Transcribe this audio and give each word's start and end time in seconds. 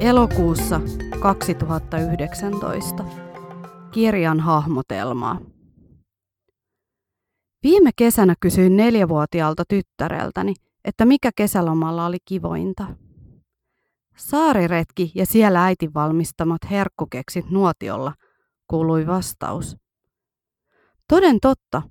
Elokuussa 0.00 0.80
2019. 1.20 3.04
Kirjan 3.92 4.40
hahmotelmaa. 4.40 5.40
Viime 7.62 7.90
kesänä 7.96 8.34
kysyin 8.40 8.76
neljävuotiaalta 8.76 9.64
tyttäreltäni, 9.68 10.54
että 10.84 11.04
mikä 11.04 11.30
kesälomalla 11.36 12.06
oli 12.06 12.16
kivointa. 12.24 12.86
Saariretki 14.16 15.12
ja 15.14 15.26
siellä 15.26 15.64
äitin 15.64 15.94
valmistamat 15.94 16.60
herkkukeksit 16.70 17.50
nuotiolla, 17.50 18.14
kuului 18.66 19.06
vastaus. 19.06 19.76
Toden 21.08 21.40
totta. 21.40 21.82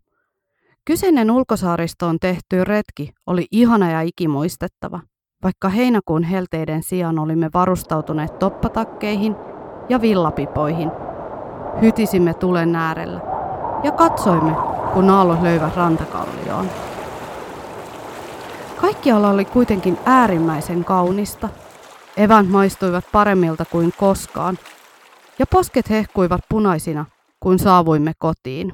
Kyseinen 0.85 1.31
ulkosaaristoon 1.31 2.19
tehty 2.19 2.63
retki 2.63 3.13
oli 3.25 3.45
ihana 3.51 3.91
ja 3.91 4.01
ikimuistettava, 4.01 4.99
vaikka 5.43 5.69
heinäkuun 5.69 6.23
helteiden 6.23 6.83
sijaan 6.83 7.19
olimme 7.19 7.49
varustautuneet 7.53 8.39
toppatakkeihin 8.39 9.35
ja 9.89 10.01
villapipoihin. 10.01 10.91
Hytisimme 11.81 12.33
tulen 12.33 12.75
äärellä 12.75 13.21
ja 13.83 13.91
katsoimme, 13.91 14.51
kun 14.93 15.09
aallot 15.09 15.41
löivät 15.41 15.75
rantakallioon. 15.75 16.69
Kaikkialla 18.81 19.29
oli 19.29 19.45
kuitenkin 19.45 19.97
äärimmäisen 20.05 20.83
kaunista. 20.85 21.49
Evän 22.17 22.45
maistuivat 22.47 23.05
paremmilta 23.11 23.65
kuin 23.65 23.93
koskaan, 23.97 24.57
ja 25.39 25.45
posket 25.45 25.89
hehkuivat 25.89 26.41
punaisina, 26.49 27.05
kun 27.39 27.59
saavuimme 27.59 28.11
kotiin. 28.17 28.73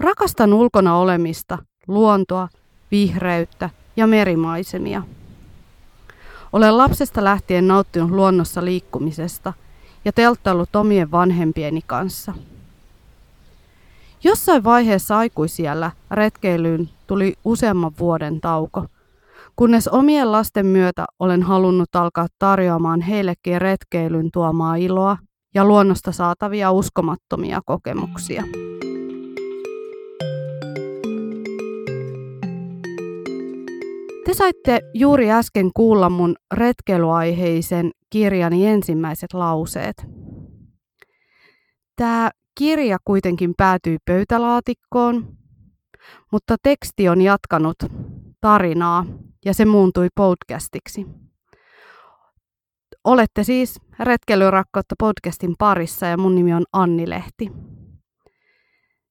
Rakastan 0.00 0.54
ulkona 0.54 0.96
olemista, 0.96 1.58
luontoa, 1.88 2.48
vihreyttä 2.90 3.70
ja 3.96 4.06
merimaisemia. 4.06 5.02
Olen 6.52 6.78
lapsesta 6.78 7.24
lähtien 7.24 7.68
nauttinut 7.68 8.10
luonnossa 8.10 8.64
liikkumisesta 8.64 9.52
ja 10.04 10.12
telttaillut 10.12 10.76
omien 10.76 11.10
vanhempieni 11.10 11.80
kanssa. 11.86 12.34
Jossain 14.24 14.64
vaiheessa 14.64 15.18
aikuisiellä 15.18 15.90
retkeilyyn 16.10 16.88
tuli 17.06 17.34
useamman 17.44 17.92
vuoden 17.98 18.40
tauko, 18.40 18.86
kunnes 19.56 19.88
omien 19.88 20.32
lasten 20.32 20.66
myötä 20.66 21.04
olen 21.18 21.42
halunnut 21.42 21.96
alkaa 21.96 22.26
tarjoamaan 22.38 23.00
heillekin 23.00 23.60
retkeilyn 23.60 24.30
tuomaa 24.32 24.76
iloa 24.76 25.16
ja 25.54 25.64
luonnosta 25.64 26.12
saatavia 26.12 26.70
uskomattomia 26.70 27.60
kokemuksia. 27.66 28.44
Te 34.24 34.34
saitte 34.34 34.80
juuri 34.94 35.30
äsken 35.30 35.70
kuulla 35.74 36.10
mun 36.10 36.36
retkeilyaiheisen 36.54 37.90
kirjani 38.10 38.66
ensimmäiset 38.66 39.32
lauseet. 39.32 40.06
Tämä 41.96 42.30
kirja 42.58 42.98
kuitenkin 43.04 43.54
päätyi 43.56 43.98
pöytälaatikkoon, 44.04 45.36
mutta 46.32 46.56
teksti 46.62 47.08
on 47.08 47.22
jatkanut 47.22 47.76
tarinaa 48.40 49.06
ja 49.44 49.54
se 49.54 49.64
muuntui 49.64 50.08
podcastiksi. 50.14 51.06
Olette 53.04 53.44
siis 53.44 53.80
Retkeilyrakkautta 53.98 54.94
podcastin 54.98 55.54
parissa 55.58 56.06
ja 56.06 56.16
mun 56.16 56.34
nimi 56.34 56.54
on 56.54 56.64
Anni 56.72 57.10
Lehti. 57.10 57.50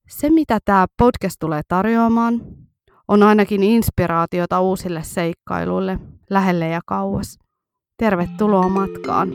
Se, 0.09 0.29
mitä 0.29 0.59
tämä 0.65 0.85
podcast 0.97 1.35
tulee 1.39 1.61
tarjoamaan, 1.67 2.41
on 3.07 3.23
ainakin 3.23 3.63
inspiraatiota 3.63 4.61
uusille 4.61 5.03
seikkailuille 5.03 5.99
lähelle 6.29 6.67
ja 6.67 6.81
kauas. 6.85 7.39
Tervetuloa 7.97 8.69
matkaan! 8.69 9.29